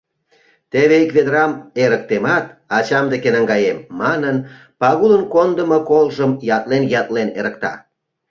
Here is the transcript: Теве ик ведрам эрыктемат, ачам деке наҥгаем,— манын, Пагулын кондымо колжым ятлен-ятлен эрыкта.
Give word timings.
Теве 0.71 0.95
ик 1.03 1.11
ведрам 1.17 1.51
эрыктемат, 1.83 2.45
ачам 2.77 3.05
деке 3.13 3.29
наҥгаем,— 3.35 3.77
манын, 4.01 4.37
Пагулын 4.79 5.23
кондымо 5.33 5.79
колжым 5.89 6.31
ятлен-ятлен 6.55 7.29
эрыкта. 7.39 7.73